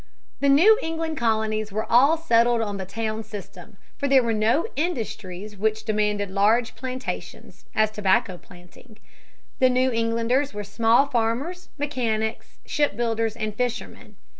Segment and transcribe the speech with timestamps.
[0.39, 4.65] The New England colonies were all settled on the town system, for there were no
[4.75, 8.97] industries which demanded large plantations as tobacco planting.
[9.59, 14.15] The New Englanders were small farmers, mechanics, ship builders, and fishermen.